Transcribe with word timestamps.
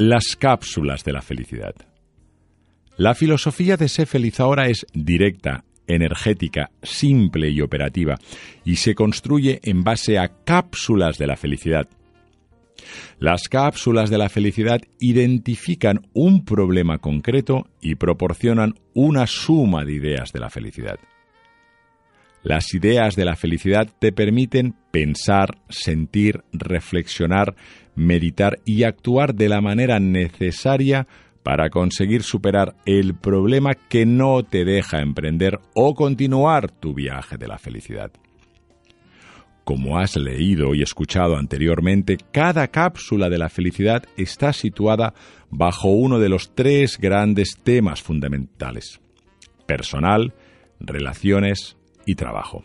Las 0.00 0.36
cápsulas 0.38 1.02
de 1.02 1.12
la 1.12 1.22
felicidad. 1.22 1.74
La 2.96 3.16
filosofía 3.16 3.76
de 3.76 3.88
Sé 3.88 4.06
Feliz 4.06 4.38
ahora 4.38 4.68
es 4.68 4.86
directa, 4.94 5.64
energética, 5.88 6.70
simple 6.84 7.50
y 7.50 7.60
operativa, 7.62 8.16
y 8.64 8.76
se 8.76 8.94
construye 8.94 9.58
en 9.64 9.82
base 9.82 10.16
a 10.16 10.28
cápsulas 10.44 11.18
de 11.18 11.26
la 11.26 11.36
felicidad. 11.36 11.88
Las 13.18 13.48
cápsulas 13.48 14.08
de 14.08 14.18
la 14.18 14.28
felicidad 14.28 14.80
identifican 15.00 16.08
un 16.12 16.44
problema 16.44 16.98
concreto 16.98 17.66
y 17.80 17.96
proporcionan 17.96 18.74
una 18.94 19.26
suma 19.26 19.84
de 19.84 19.94
ideas 19.94 20.32
de 20.32 20.38
la 20.38 20.48
felicidad. 20.48 21.00
Las 22.42 22.72
ideas 22.74 23.16
de 23.16 23.24
la 23.24 23.36
felicidad 23.36 23.88
te 23.98 24.12
permiten 24.12 24.74
pensar, 24.90 25.58
sentir, 25.68 26.42
reflexionar, 26.52 27.56
meditar 27.94 28.60
y 28.64 28.84
actuar 28.84 29.34
de 29.34 29.48
la 29.48 29.60
manera 29.60 29.98
necesaria 29.98 31.06
para 31.42 31.70
conseguir 31.70 32.22
superar 32.24 32.76
el 32.84 33.14
problema 33.14 33.74
que 33.74 34.04
no 34.04 34.42
te 34.42 34.64
deja 34.66 35.00
emprender 35.00 35.58
o 35.74 35.94
continuar 35.94 36.70
tu 36.70 36.92
viaje 36.92 37.38
de 37.38 37.48
la 37.48 37.58
felicidad. 37.58 38.12
Como 39.64 39.98
has 39.98 40.16
leído 40.16 40.74
y 40.74 40.82
escuchado 40.82 41.36
anteriormente, 41.36 42.18
cada 42.32 42.68
cápsula 42.68 43.28
de 43.28 43.38
la 43.38 43.48
felicidad 43.48 44.04
está 44.16 44.52
situada 44.52 45.14
bajo 45.50 45.88
uno 45.88 46.18
de 46.18 46.28
los 46.28 46.54
tres 46.54 46.98
grandes 46.98 47.58
temas 47.62 48.02
fundamentales. 48.02 49.00
Personal, 49.66 50.34
relaciones 50.80 51.77
y 52.08 52.14
trabajo. 52.14 52.64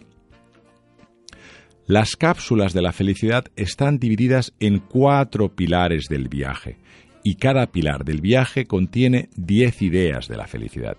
Las 1.85 2.15
cápsulas 2.15 2.71
de 2.71 2.81
la 2.81 2.93
felicidad 2.93 3.43
están 3.57 3.99
divididas 3.99 4.53
en 4.61 4.79
cuatro 4.79 5.53
pilares 5.53 6.05
del 6.09 6.29
viaje, 6.29 6.77
y 7.23 7.35
cada 7.35 7.67
pilar 7.67 8.05
del 8.05 8.22
viaje 8.22 8.66
contiene 8.66 9.30
diez 9.35 9.81
ideas 9.81 10.30
de 10.30 10.38
la 10.38 10.47
felicidad. 10.47 10.95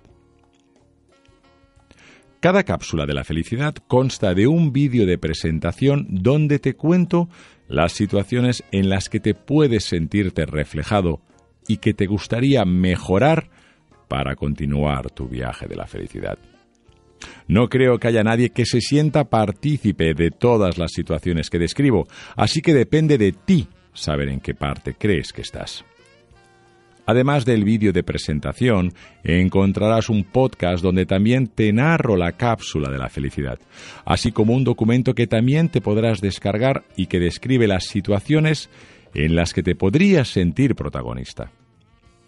Cada 2.40 2.64
cápsula 2.64 3.06
de 3.06 3.14
la 3.14 3.24
felicidad 3.24 3.74
consta 3.88 4.34
de 4.34 4.46
un 4.46 4.74
vídeo 4.74 5.06
de 5.06 5.16
presentación 5.16 6.06
donde 6.10 6.58
te 6.58 6.74
cuento 6.74 7.30
las 7.66 7.92
situaciones 7.92 8.62
en 8.70 8.90
las 8.90 9.08
que 9.08 9.20
te 9.20 9.32
puedes 9.32 9.84
sentirte 9.84 10.44
reflejado 10.44 11.22
y 11.66 11.78
que 11.78 11.94
te 11.94 12.04
gustaría 12.04 12.66
mejorar 12.66 13.48
para 14.08 14.36
continuar 14.36 15.10
tu 15.10 15.28
viaje 15.28 15.66
de 15.66 15.76
la 15.76 15.86
felicidad. 15.86 16.38
No 17.46 17.68
creo 17.68 17.98
que 17.98 18.08
haya 18.08 18.22
nadie 18.22 18.50
que 18.50 18.64
se 18.64 18.80
sienta 18.80 19.24
partícipe 19.24 20.14
de 20.14 20.30
todas 20.30 20.78
las 20.78 20.92
situaciones 20.92 21.50
que 21.50 21.58
describo, 21.58 22.06
así 22.36 22.62
que 22.62 22.72
depende 22.72 23.18
de 23.18 23.32
ti 23.32 23.68
saber 23.92 24.28
en 24.28 24.40
qué 24.40 24.54
parte 24.54 24.94
crees 24.94 25.32
que 25.32 25.42
estás. 25.42 25.84
Además 27.06 27.44
del 27.44 27.64
vídeo 27.64 27.92
de 27.92 28.02
presentación, 28.02 28.94
encontrarás 29.24 30.08
un 30.08 30.24
podcast 30.24 30.82
donde 30.82 31.04
también 31.04 31.48
te 31.48 31.70
narro 31.70 32.16
la 32.16 32.32
cápsula 32.32 32.90
de 32.90 32.96
la 32.96 33.10
felicidad, 33.10 33.58
así 34.06 34.32
como 34.32 34.54
un 34.54 34.64
documento 34.64 35.14
que 35.14 35.26
también 35.26 35.68
te 35.68 35.82
podrás 35.82 36.22
descargar 36.22 36.82
y 36.96 37.06
que 37.06 37.20
describe 37.20 37.66
las 37.66 37.84
situaciones 37.84 38.70
en 39.12 39.36
las 39.36 39.52
que 39.52 39.62
te 39.62 39.74
podrías 39.74 40.28
sentir 40.28 40.74
protagonista. 40.74 41.50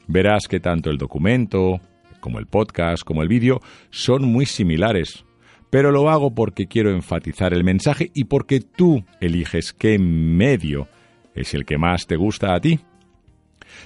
Verás 0.08 0.47
que 0.47 0.61
tanto 0.61 0.91
el 0.91 0.98
documento, 0.98 1.80
como 2.27 2.41
el 2.41 2.47
podcast, 2.47 3.05
como 3.05 3.23
el 3.23 3.29
vídeo, 3.29 3.61
son 3.91 4.25
muy 4.25 4.47
similares. 4.47 5.25
Pero 5.71 5.93
lo 5.93 6.11
hago 6.11 6.35
porque 6.35 6.67
quiero 6.67 6.91
enfatizar 6.91 7.55
el 7.55 7.63
mensaje 7.63 8.11
y 8.15 8.25
porque 8.25 8.59
tú 8.59 9.05
eliges 9.21 9.73
qué 9.73 9.97
medio 10.01 10.89
es 11.37 11.55
el 11.55 11.65
que 11.65 11.79
más 11.79 12.09
te 12.09 12.17
gusta 12.17 12.53
a 12.53 12.61
ti. 12.61 12.81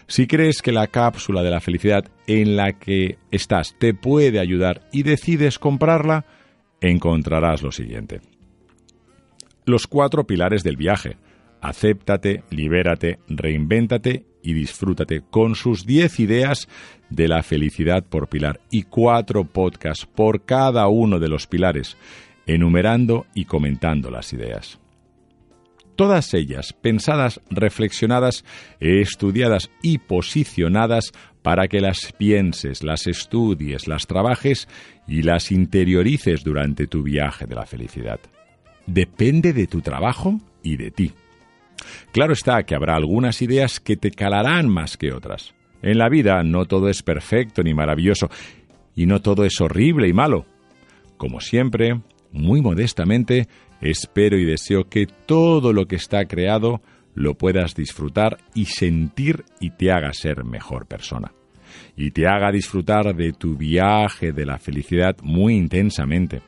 Si 0.07 0.27
crees 0.27 0.63
que 0.63 0.73
la 0.73 0.87
cápsula 0.87 1.43
de 1.43 1.51
la 1.51 1.61
felicidad 1.61 2.07
en 2.27 2.57
la 2.57 2.79
que 2.79 3.19
estás 3.31 3.77
te 3.79 3.93
puede 3.93 4.41
ayudar 4.41 4.89
y 4.91 5.03
decides 5.03 5.59
comprarla, 5.59 6.25
encontrarás 6.81 7.61
lo 7.61 7.73
siguiente. 7.73 8.23
Los 9.67 9.87
cuatro 9.87 10.27
pilares 10.27 10.63
del 10.63 10.79
viaje. 10.79 11.19
Acéptate, 11.61 12.43
libérate, 12.51 13.19
reinvéntate 13.29 14.25
y 14.43 14.55
disfrútate 14.55 15.23
con 15.31 15.55
sus 15.55 15.85
10 15.85 16.21
ideas 16.21 16.69
de 17.11 17.29
la 17.29 17.43
felicidad 17.43 18.05
por 18.05 18.29
pilar 18.29 18.61
y 18.71 18.85
cuatro 18.85 19.45
podcasts 19.45 20.07
por 20.07 20.45
cada 20.45 20.89
uno 20.89 21.19
de 21.19 21.29
los 21.29 21.47
pilares, 21.47 21.97
enumerando 22.47 23.27
y 23.35 23.45
comentando 23.45 24.11
las 24.11 24.33
ideas. 24.33 24.81
Todas 25.97 26.33
ellas 26.33 26.73
pensadas, 26.73 27.43
reflexionadas, 27.51 28.45
estudiadas 28.79 29.71
y 29.83 29.99
posicionadas 29.99 31.13
para 31.43 31.69
que 31.69 31.81
las 31.81 32.13
pienses, 32.17 32.83
las 32.83 33.07
estudies, 33.07 33.87
las 33.87 34.07
trabajes 34.07 34.67
y 35.07 35.23
las 35.23 35.53
interiorices 35.53 36.43
durante 36.43 36.87
tu 36.87 37.03
viaje 37.03 37.47
de 37.47 37.55
la 37.55 37.67
felicidad. 37.67 38.19
Depende 38.87 39.53
de 39.53 39.67
tu 39.67 39.83
trabajo 39.83 40.41
y 40.63 40.77
de 40.77 40.91
ti. 40.91 41.13
Claro 42.13 42.33
está 42.33 42.63
que 42.65 42.75
habrá 42.75 42.97
algunas 42.97 43.43
ideas 43.43 43.81
que 43.81 43.97
te 43.97 44.11
calarán 44.11 44.69
más 44.69 44.97
que 44.97 45.13
otras. 45.13 45.55
En 45.83 45.99
la 45.99 46.09
vida 46.09 46.43
no 46.43 46.67
todo 46.67 46.89
es 46.89 47.03
perfecto 47.03 47.63
ni 47.63 47.75
maravilloso, 47.75 48.29
y 48.95 49.07
no 49.07 49.21
todo 49.21 49.45
es 49.45 49.61
horrible 49.61 50.09
y 50.09 50.13
malo. 50.13 50.47
Como 51.17 51.41
siempre, 51.41 52.01
muy 52.33 52.61
modestamente, 52.61 53.49
espero 53.81 54.39
y 54.39 54.45
deseo 54.45 54.89
que 54.89 55.07
todo 55.07 55.73
lo 55.73 55.87
que 55.87 55.97
está 55.97 56.25
creado 56.27 56.83
lo 57.15 57.35
puedas 57.35 57.75
disfrutar 57.75 58.39
y 58.55 58.67
sentir 58.67 59.45
y 59.61 59.71
te 59.71 59.91
haga 59.91 60.13
ser 60.13 60.45
mejor 60.45 60.87
persona. 60.87 61.33
Y 61.97 62.11
te 62.11 62.27
haga 62.27 62.51
disfrutar 62.53 63.15
de 63.15 63.33
tu 63.33 63.57
viaje 63.57 64.33
de 64.33 64.45
la 64.45 64.59
felicidad 64.59 65.17
muy 65.23 65.55
intensamente. 65.55 66.43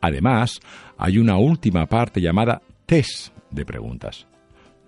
Además, 0.00 0.60
hay 0.98 1.18
una 1.18 1.36
última 1.36 1.86
parte 1.86 2.20
llamada 2.20 2.62
test 2.86 3.34
de 3.50 3.64
preguntas 3.64 4.26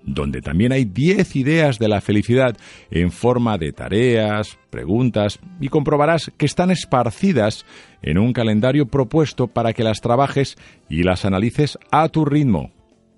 donde 0.06 0.40
también 0.40 0.72
hay 0.72 0.84
10 0.84 1.36
ideas 1.36 1.78
de 1.78 1.88
la 1.88 2.00
felicidad 2.00 2.56
en 2.90 3.10
forma 3.10 3.58
de 3.58 3.72
tareas, 3.72 4.56
preguntas, 4.70 5.40
y 5.60 5.68
comprobarás 5.68 6.32
que 6.38 6.46
están 6.46 6.70
esparcidas 6.70 7.66
en 8.02 8.18
un 8.18 8.32
calendario 8.32 8.86
propuesto 8.86 9.48
para 9.48 9.72
que 9.72 9.82
las 9.84 10.00
trabajes 10.00 10.56
y 10.88 11.02
las 11.02 11.24
analices 11.24 11.76
a 11.90 12.08
tu 12.08 12.24
ritmo. 12.24 12.70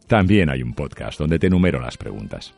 También 0.07 0.49
hay 0.49 0.63
un 0.63 0.73
podcast 0.73 1.19
donde 1.19 1.39
te 1.39 1.49
enumero 1.49 1.81
las 1.81 1.99
preguntas. 1.99 2.55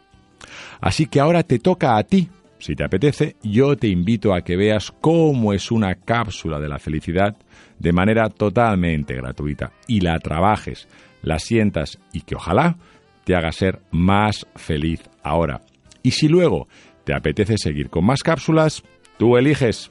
Así 0.81 1.07
que 1.07 1.21
ahora 1.21 1.43
te 1.43 1.59
toca 1.59 1.97
a 1.97 2.05
ti. 2.05 2.29
Si 2.61 2.77
te 2.77 2.85
apetece, 2.85 3.37
yo 3.43 3.77
te 3.77 3.89
invito 3.89 4.35
a 4.35 4.43
que 4.43 4.57
veas 4.57 4.93
cómo 5.01 5.53
es 5.53 5.71
una 5.73 5.95
cápsula 5.97 6.61
de 6.61 6.69
la 6.69 6.79
felicidad 6.79 7.37
de 7.79 7.93
manera 7.93 8.29
totalmente 8.29 9.15
gratuita 9.15 9.73
y 9.89 10.01
la 10.01 10.19
trabajes, 10.19 10.87
la 11.23 11.39
sientas 11.39 11.99
y 12.13 12.21
que 12.21 12.37
ojalá 12.37 12.77
te 13.25 13.35
haga 13.35 13.53
ser 13.53 13.81
más 13.91 14.47
feliz 14.57 15.01
ahora. 15.23 15.61
Y 16.03 16.13
si 16.13 16.29
luego 16.29 16.69
te 17.05 17.15
apetece 17.15 17.57
seguir 17.59 17.91
con 17.91 18.05
más 18.05 18.23
cápsulas, 18.23 18.83
tú 19.19 19.37
eliges. 19.37 19.91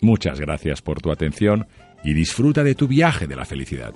Muchas 0.00 0.40
gracias 0.40 0.82
por 0.82 1.00
tu 1.00 1.10
atención 1.10 1.66
y 2.04 2.14
disfruta 2.14 2.62
de 2.62 2.74
tu 2.74 2.86
viaje 2.86 3.26
de 3.26 3.36
la 3.36 3.44
felicidad. 3.44 3.92